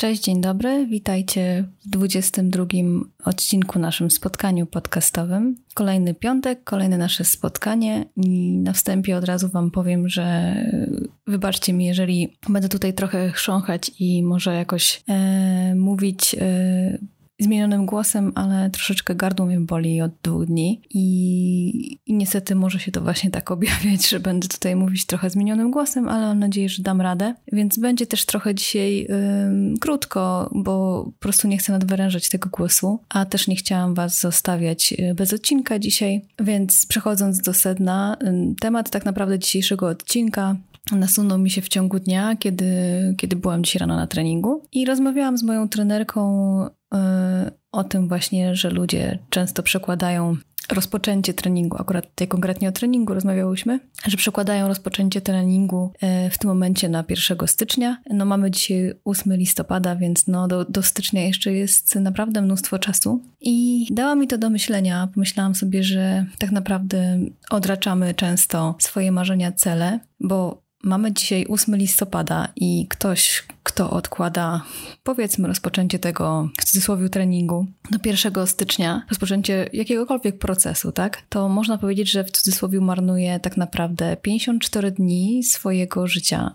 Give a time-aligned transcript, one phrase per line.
[0.00, 0.86] Cześć, dzień dobry.
[0.86, 2.64] Witajcie w 22
[3.24, 5.56] odcinku naszym spotkaniu podcastowym.
[5.74, 10.54] Kolejny piątek, kolejne nasze spotkanie i na wstępie od razu Wam powiem, że
[11.26, 16.98] wybaczcie mi, jeżeli będę tutaj trochę chrząchać i może jakoś e, mówić e,
[17.40, 22.92] zmienionym głosem, ale troszeczkę gardło mnie boli od dwóch dni i, i niestety może się
[22.92, 26.82] to właśnie tak objawiać, że będę tutaj mówić trochę zmienionym głosem, ale mam nadzieję, że
[26.82, 27.34] dam radę.
[27.52, 29.06] Więc będzie też trochę dzisiaj
[29.80, 34.92] krótko, bo po prostu nie chcę nadwyrężać tego głosu, a też nie chciałam Was zostawiać
[34.92, 38.16] y, bez odcinka dzisiaj, więc przechodząc do sedna,
[38.60, 40.56] temat tak naprawdę dzisiejszego odcinka
[40.92, 42.74] nasunął mi się w ciągu dnia, kiedy,
[43.18, 46.98] kiedy byłam dziś rano na treningu i rozmawiałam z moją trenerką y,
[47.72, 50.36] o tym właśnie, że ludzie często przekładają
[50.72, 55.92] rozpoczęcie treningu, akurat tutaj konkretnie o treningu rozmawiałyśmy, że przekładają rozpoczęcie treningu
[56.26, 58.02] y, w tym momencie na 1 stycznia.
[58.10, 63.22] No mamy dzisiaj 8 listopada, więc no do, do stycznia jeszcze jest naprawdę mnóstwo czasu.
[63.40, 65.08] I dała mi to do myślenia.
[65.14, 67.18] Pomyślałam sobie, że tak naprawdę
[67.50, 74.62] odraczamy często swoje marzenia, cele, bo Mamy dzisiaj 8 listopada i ktoś, kto odkłada,
[75.02, 81.22] powiedzmy, rozpoczęcie tego w cudzysłowie treningu do 1 stycznia, rozpoczęcie jakiegokolwiek procesu, tak?
[81.28, 86.54] To można powiedzieć, że w cudzysłowie marnuje tak naprawdę 54 dni swojego życia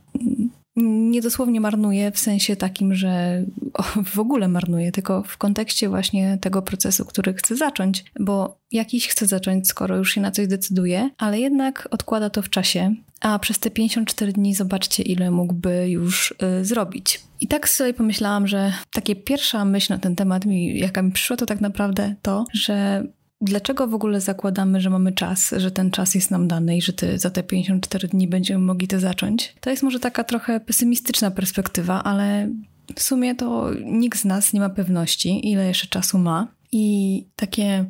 [0.76, 3.44] nie dosłownie marnuje w sensie takim, że
[4.14, 9.28] w ogóle marnuje, tylko w kontekście właśnie tego procesu, który chce zacząć, bo jakiś chce
[9.28, 13.60] zacząć, skoro już się na coś decyduje, ale jednak odkłada to w czasie, a przez
[13.60, 16.32] te 54 dni zobaczcie, ile mógłby już
[16.62, 17.22] y, zrobić.
[17.42, 21.38] I tak sobie pomyślałam, że takie pierwsza myśl na ten temat, mi, jaka mi przyszła,
[21.38, 23.04] to tak naprawdę to, że
[23.42, 26.94] Dlaczego w ogóle zakładamy, że mamy czas, że ten czas jest nam dany i że
[26.94, 29.56] ty za te 54 dni będziemy mogli to zacząć?
[29.60, 32.50] To jest może taka trochę pesymistyczna perspektywa, ale
[32.96, 36.48] w sumie to nikt z nas nie ma pewności, ile jeszcze czasu ma.
[36.72, 37.86] I takie,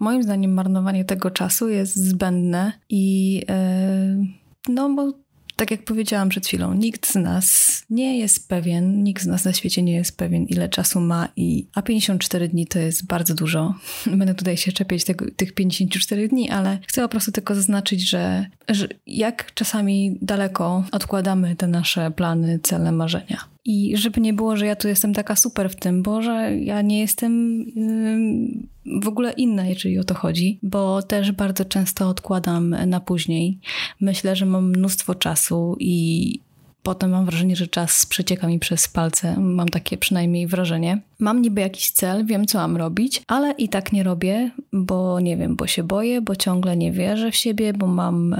[0.00, 4.26] moim zdaniem, marnowanie tego czasu jest zbędne i yy,
[4.68, 5.12] no bo
[5.58, 9.52] tak jak powiedziałam przed chwilą, nikt z nas nie jest pewien, nikt z nas na
[9.52, 13.74] świecie nie jest pewien, ile czasu ma, i, a 54 dni to jest bardzo dużo.
[14.06, 18.46] Będę tutaj się czepiać tego, tych 54 dni, ale chcę po prostu tylko zaznaczyć, że,
[18.68, 23.44] że jak czasami daleko odkładamy te nasze plany, cele, marzenia.
[23.70, 26.82] I żeby nie było, że ja tu jestem taka super w tym, bo że ja
[26.82, 27.64] nie jestem
[29.02, 33.58] w ogóle inna, jeżeli o to chodzi, bo też bardzo często odkładam na później.
[34.00, 36.40] Myślę, że mam mnóstwo czasu i
[36.82, 39.40] potem mam wrażenie, że czas przecieka mi przez palce.
[39.40, 41.00] Mam takie przynajmniej wrażenie.
[41.18, 45.36] Mam niby jakiś cel, wiem co mam robić, ale i tak nie robię, bo nie
[45.36, 48.36] wiem, bo się boję, bo ciągle nie wierzę w siebie, bo mam.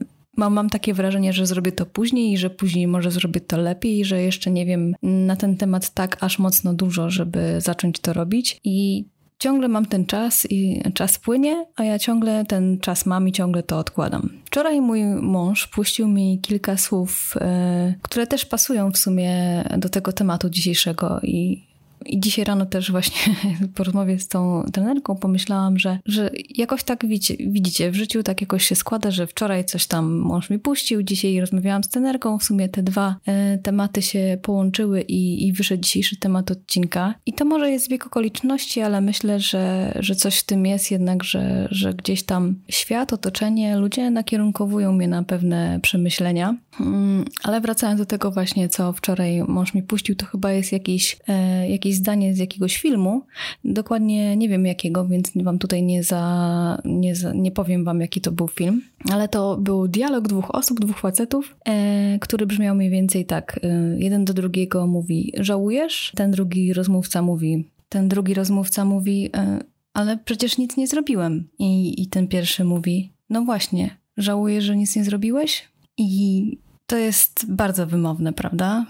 [0.00, 3.56] Yy, Mam, mam takie wrażenie, że zrobię to później i że później może zrobię to
[3.56, 8.12] lepiej, że jeszcze nie wiem na ten temat tak aż mocno dużo, żeby zacząć to
[8.12, 8.60] robić.
[8.64, 9.04] I
[9.38, 13.62] ciągle mam ten czas i czas płynie, a ja ciągle ten czas mam i ciągle
[13.62, 14.30] to odkładam.
[14.44, 20.12] Wczoraj mój mąż puścił mi kilka słów, yy, które też pasują w sumie do tego
[20.12, 21.66] tematu dzisiejszego i
[22.08, 23.34] i dzisiaj rano też właśnie
[23.74, 28.40] po rozmowie z tą trenerką pomyślałam, że, że jakoś tak widzicie, widzicie, w życiu tak
[28.40, 32.44] jakoś się składa, że wczoraj coś tam mąż mi puścił, dzisiaj rozmawiałam z trenerką, w
[32.44, 37.14] sumie te dwa e, tematy się połączyły i, i wyszedł dzisiejszy temat odcinka.
[37.26, 41.24] I to może jest wiek okoliczności, ale myślę, że, że coś w tym jest jednak,
[41.24, 46.56] że, że gdzieś tam świat, otoczenie, ludzie nakierunkowują mnie na pewne przemyślenia.
[46.72, 51.16] Hmm, ale wracając do tego właśnie, co wczoraj mąż mi puścił, to chyba jest jakiś,
[51.28, 53.22] e, jakiś zdanie z jakiegoś filmu.
[53.64, 58.20] Dokładnie nie wiem jakiego, więc wam tutaj nie, za, nie, za, nie powiem wam, jaki
[58.20, 58.82] to był film.
[59.12, 63.60] Ale to był dialog dwóch osób, dwóch facetów, e, który brzmiał mniej więcej tak.
[63.62, 63.68] E,
[63.98, 66.12] jeden do drugiego mówi, żałujesz?
[66.16, 69.60] Ten drugi rozmówca mówi, ten drugi rozmówca mówi, e,
[69.94, 71.48] ale przecież nic nie zrobiłem.
[71.58, 75.68] I, I ten pierwszy mówi, no właśnie, żałujesz, że nic nie zrobiłeś?
[75.98, 76.50] I
[76.86, 78.86] to jest bardzo wymowne, prawda?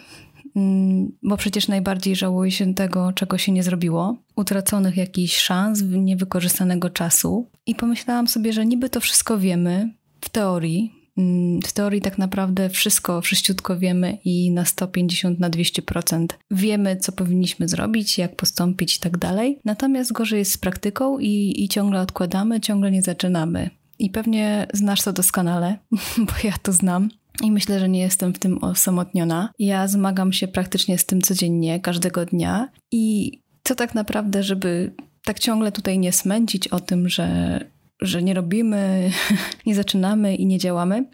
[0.56, 6.90] Mm, bo przecież najbardziej żałuje się tego, czego się nie zrobiło, utraconych jakichś szans, niewykorzystanego
[6.90, 7.46] czasu.
[7.66, 10.92] I pomyślałam sobie, że niby to wszystko wiemy w teorii.
[11.18, 17.12] Mm, w teorii tak naprawdę wszystko, wszyściutko wiemy i na 150, na 200% wiemy, co
[17.12, 19.58] powinniśmy zrobić, jak postąpić i tak dalej.
[19.64, 23.70] Natomiast gorzej jest z praktyką i, i ciągle odkładamy, ciągle nie zaczynamy.
[23.98, 25.78] I pewnie znasz to doskonale,
[26.26, 27.08] bo ja to znam.
[27.42, 29.50] I myślę, że nie jestem w tym osamotniona.
[29.58, 32.68] Ja zmagam się praktycznie z tym codziennie, każdego dnia.
[32.92, 33.32] I
[33.64, 34.92] co tak naprawdę, żeby
[35.24, 37.60] tak ciągle tutaj nie smęcić o tym, że,
[38.00, 39.10] że nie robimy,
[39.66, 41.04] nie zaczynamy i nie działamy,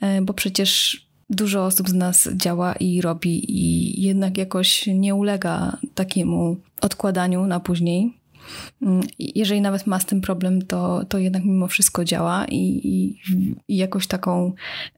[0.00, 5.78] e, bo przecież dużo osób z nas działa i robi, i jednak jakoś nie ulega
[5.94, 8.23] takiemu odkładaniu na później.
[8.82, 13.18] Mm, jeżeli nawet ma z tym problem, to, to jednak mimo wszystko działa i, i,
[13.68, 14.52] i, jakoś taką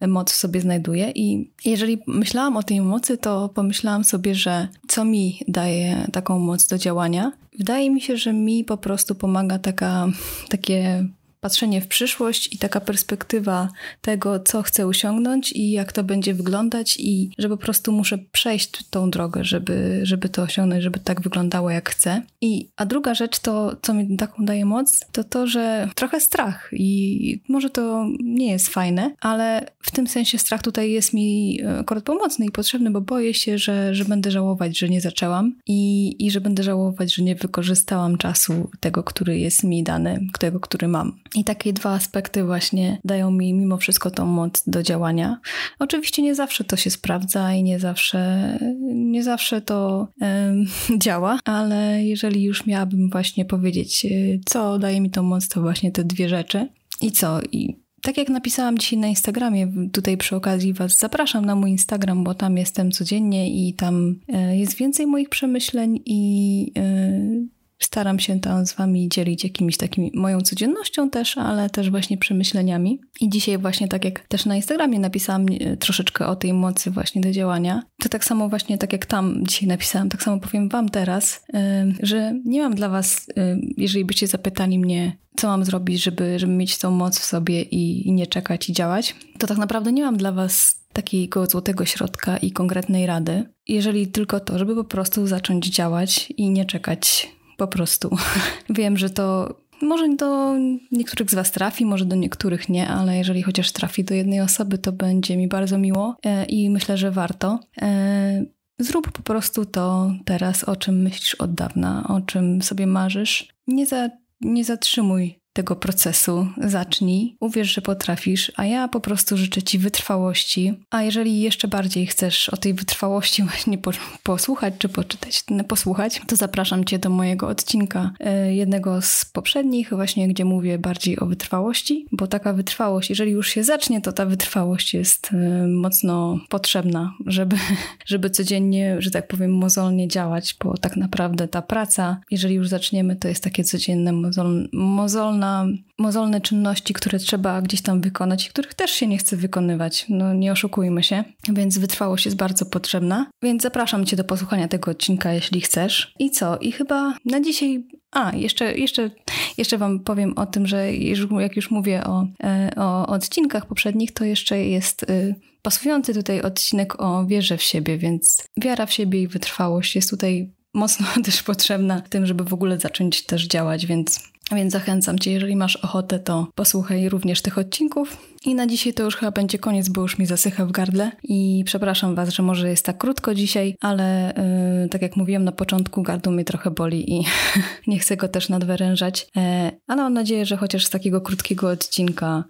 [0.07, 1.11] moc w sobie znajduje.
[1.11, 6.67] I jeżeli myślałam o tej mocy, to pomyślałam sobie, że co mi daje taką moc
[6.67, 7.33] do działania.
[7.59, 10.07] Wydaje mi się, że mi po prostu pomaga taka,
[10.49, 11.09] takie
[11.47, 13.69] patrzenie w przyszłość i taka perspektywa
[14.01, 18.85] tego, co chcę osiągnąć i jak to będzie wyglądać i że po prostu muszę przejść
[18.91, 22.23] tą drogę, żeby, żeby to osiągnąć, żeby tak wyglądało jak chcę.
[22.41, 26.71] I, a druga rzecz to, co mi taką daje moc, to to, że trochę strach
[26.73, 32.05] i może to nie jest fajne, ale w tym sensie strach tutaj jest mi akurat
[32.05, 36.31] pomocny i potrzebny, bo boję się, że, że będę żałować, że nie zaczęłam i, i
[36.31, 41.19] że będę żałować, że nie wykorzystałam czasu tego, który jest mi dany, tego, który mam.
[41.37, 45.41] I takie dwa aspekty właśnie dają mi mimo wszystko tą moc do działania.
[45.79, 48.59] Oczywiście nie zawsze to się sprawdza i nie zawsze,
[48.95, 50.09] nie zawsze to
[51.05, 55.93] działa, ale jeżeli już miałabym właśnie powiedzieć, y, co daje mi tą moc, to właśnie
[55.93, 56.69] te dwie rzeczy.
[57.03, 57.41] I co?
[57.53, 62.25] I tak jak napisałam dzisiaj na Instagramie, tutaj przy okazji Was zapraszam na mój Instagram,
[62.25, 68.41] bo tam jestem codziennie i tam e, jest więcej moich przemyśleń i e, Staram się
[68.41, 73.01] tam z Wami dzielić jakimiś takimi moją codziennością też, ale też właśnie przemyśleniami.
[73.21, 77.21] I dzisiaj właśnie tak jak też na Instagramie napisałam e, troszeczkę o tej mocy właśnie
[77.21, 80.89] do działania, to tak samo właśnie tak jak tam dzisiaj napisałam, tak samo powiem Wam
[80.89, 86.03] teraz, e, że nie mam dla Was, e, jeżeli byście zapytali mnie, co mam zrobić,
[86.03, 89.59] żeby, żeby mieć tą moc w sobie i, i nie czekać i działać, to tak
[89.59, 93.45] naprawdę nie mam dla Was takiego złotego środka i konkretnej rady.
[93.69, 98.17] Jeżeli tylko to, żeby po prostu zacząć działać i nie czekać po prostu.
[98.71, 100.55] Wiem, że to może do
[100.93, 104.79] niektórych z Was trafi, może do niektórych nie, ale jeżeli chociaż trafi do jednej osoby,
[104.79, 107.61] to będzie mi bardzo miło e, i myślę, że warto.
[107.83, 108.45] E,
[108.79, 113.49] zrób po prostu to teraz, o czym myślisz od dawna, o czym sobie marzysz.
[113.67, 114.11] Nie, za,
[114.41, 116.49] nie zatrzymuj tego procesu.
[116.59, 120.75] Zacznij, uwierz, że potrafisz, a ja po prostu życzę Ci wytrwałości.
[120.91, 123.91] A jeżeli jeszcze bardziej chcesz o tej wytrwałości właśnie po,
[124.23, 130.29] posłuchać czy poczytać, posłuchać, to zapraszam Cię do mojego odcinka, e, jednego z poprzednich, właśnie
[130.29, 134.95] gdzie mówię bardziej o wytrwałości, bo taka wytrwałość, jeżeli już się zacznie, to ta wytrwałość
[134.95, 137.57] jest e, mocno potrzebna, żeby,
[138.13, 143.17] żeby codziennie, że tak powiem, mozolnie działać, bo tak naprawdę ta praca, jeżeli już zaczniemy,
[143.17, 148.51] to jest takie codzienne mozol, mozolna mozolna, mozolne czynności, które trzeba gdzieś tam wykonać i
[148.51, 150.07] których też się nie chce wykonywać.
[150.09, 153.27] No nie oszukujmy się, więc wytrwałość jest bardzo potrzebna.
[153.43, 156.13] Więc zapraszam Cię do posłuchania tego odcinka, jeśli chcesz.
[156.19, 156.59] I co?
[156.59, 159.11] I chyba na dzisiaj a, jeszcze, jeszcze,
[159.59, 160.93] jeszcze Wam powiem o tym, że
[161.41, 167.01] jak już mówię o, e, o odcinkach poprzednich, to jeszcze jest y, pasujący tutaj odcinek
[167.01, 172.03] o wierze w siebie, więc wiara w siebie i wytrwałość jest tutaj mocno też potrzebna
[172.03, 174.21] w tym, żeby w ogóle zacząć też działać, więc
[174.53, 178.17] więc zachęcam Cię, jeżeli masz ochotę, to posłuchaj również tych odcinków.
[178.45, 181.11] I na dzisiaj to już chyba będzie koniec, bo już mi zasycha w gardle.
[181.23, 184.35] I przepraszam Was, że może jest tak krótko dzisiaj, ale
[184.83, 187.25] yy, tak jak mówiłam na początku, gardło mnie trochę boli i
[187.87, 189.27] nie chcę go też nadwyrężać.
[189.37, 192.45] E, ale mam nadzieję, że chociaż z takiego krótkiego odcinka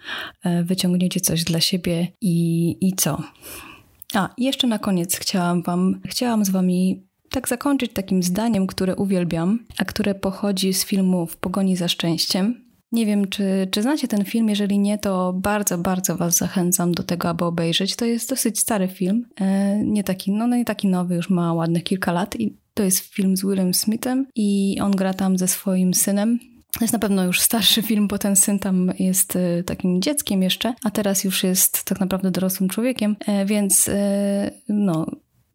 [0.44, 3.22] e, wyciągniecie coś dla siebie i, i co.
[4.14, 9.58] A, jeszcze na koniec chciałam Wam, chciałam z Wami tak zakończyć takim zdaniem, które uwielbiam,
[9.78, 12.66] a które pochodzi z filmu W pogoni za szczęściem.
[12.92, 14.48] Nie wiem, czy, czy znacie ten film.
[14.48, 17.96] Jeżeli nie, to bardzo, bardzo Was zachęcam do tego, aby obejrzeć.
[17.96, 19.26] To jest dosyć stary film.
[19.40, 22.40] E, nie taki, no, nie taki nowy, już ma ładnych kilka lat.
[22.40, 26.38] I to jest film z Willem Smithem i on gra tam ze swoim synem.
[26.78, 30.42] To jest na pewno już starszy film, bo ten syn tam jest e, takim dzieckiem
[30.42, 33.90] jeszcze, a teraz już jest tak naprawdę dorosłym człowiekiem, e, więc
[34.68, 35.06] no,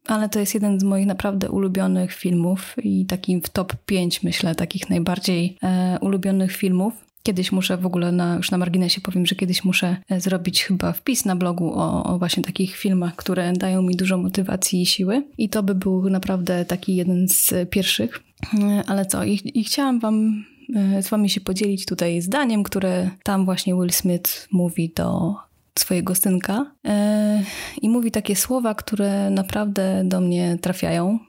[0.08, 4.56] ale to jest jeden z moich naprawdę ulubionych filmów i taki w top 5 myślę
[4.56, 6.94] takich najbardziej e, ulubionych filmów.
[7.24, 10.94] Kiedyś muszę w ogóle, na, już na marginesie powiem, że kiedyś muszę e, zrobić chyba
[10.94, 15.24] wpis na blogu o, o, właśnie takich filmach, które dają mi dużo motywacji i siły.
[15.38, 18.24] I to by był naprawdę taki jeden z pierwszych.
[18.60, 23.10] E, ale co, i, i chciałam Wam e, z Wami się podzielić tutaj zdaniem, które
[23.24, 25.36] tam właśnie Will Smith mówi do
[25.82, 27.44] swojego synka e,
[27.82, 31.20] i mówi takie słowa, które naprawdę do mnie trafiają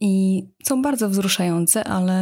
[0.00, 2.20] i są bardzo wzruszające, ale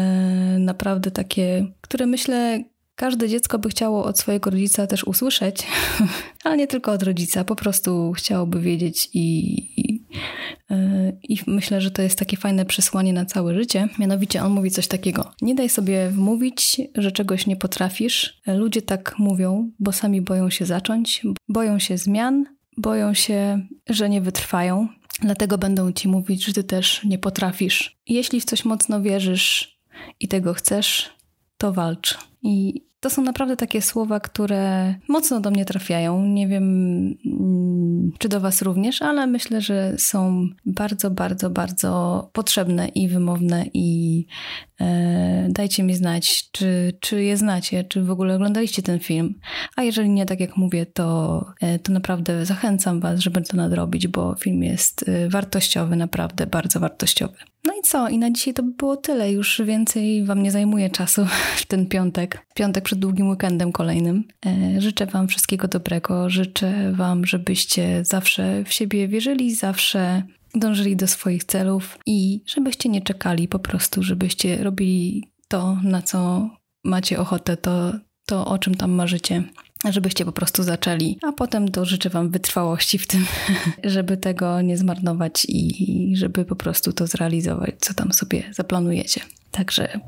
[0.58, 2.64] naprawdę takie, które myślę
[2.96, 5.66] każde dziecko by chciało od swojego rodzica też usłyszeć,
[6.44, 9.48] ale nie tylko od rodzica, po prostu chciałoby wiedzieć i,
[9.80, 10.06] i,
[11.22, 13.88] i, myślę, że to jest takie fajne przesłanie na całe życie.
[13.98, 18.40] Mianowicie on mówi coś takiego: Nie daj sobie wmówić, że czegoś nie potrafisz.
[18.46, 22.44] Ludzie tak mówią, bo sami boją się zacząć, boją się zmian,
[22.76, 24.88] boją się że nie wytrwają,
[25.20, 27.96] dlatego będą ci mówić, że ty też nie potrafisz.
[28.06, 29.78] Jeśli w coś mocno wierzysz
[30.20, 31.15] i tego chcesz,
[31.58, 32.18] to walcz.
[32.42, 36.26] I to są naprawdę takie słowa, które mocno do mnie trafiają.
[36.26, 36.64] Nie wiem,
[37.26, 43.64] mm, czy do Was również, ale myślę, że są bardzo, bardzo, bardzo potrzebne i wymowne.
[43.74, 44.26] I
[44.80, 49.34] e, dajcie mi znać, czy, czy je znacie, czy w ogóle oglądaliście ten film.
[49.76, 54.08] A jeżeli nie, tak jak mówię, to, e, to naprawdę zachęcam Was, żeby to nadrobić,
[54.08, 57.36] bo film jest e, wartościowy, naprawdę bardzo wartościowy.
[57.66, 58.08] No i co?
[58.08, 59.32] I na dzisiaj to by było tyle.
[59.32, 61.26] Już więcej Wam nie zajmuję czasu
[61.60, 62.46] w ten piątek.
[62.54, 64.24] Piątek przed długim weekendem kolejnym.
[64.46, 66.30] E, życzę Wam wszystkiego dobrego.
[66.30, 70.22] Życzę Wam, żebyście zawsze w siebie wierzyli, zawsze
[70.54, 76.50] dążyli do swoich celów i żebyście nie czekali po prostu, żebyście robili to, na co
[76.84, 77.92] macie ochotę, to,
[78.26, 79.42] to o czym tam marzycie
[79.92, 83.26] żebyście po prostu zaczęli, a potem to życzę Wam wytrwałości w tym,
[83.84, 89.20] żeby tego nie zmarnować i żeby po prostu to zrealizować, co tam sobie zaplanujecie.
[89.50, 90.00] Także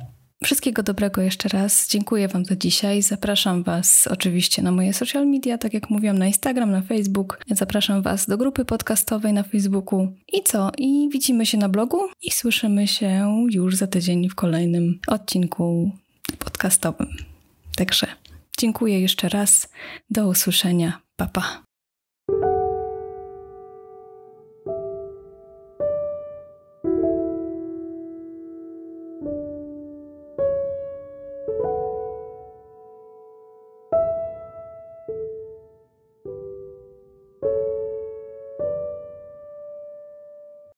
[0.44, 1.88] Wszystkiego dobrego jeszcze raz.
[1.88, 3.02] Dziękuję Wam za dzisiaj.
[3.02, 7.40] Zapraszam Was oczywiście na moje social media, tak jak mówiłam, na Instagram, na Facebook.
[7.50, 10.08] Zapraszam Was do grupy podcastowej na Facebooku.
[10.32, 10.70] I co?
[10.78, 15.90] I widzimy się na blogu i słyszymy się już za tydzień w kolejnym odcinku
[16.38, 17.08] podcastowym.
[17.76, 18.06] Także
[18.58, 19.68] Dziękuję jeszcze raz.
[20.10, 21.00] Do usłyszenia.
[21.16, 21.40] Papa.
[21.40, 21.67] Pa.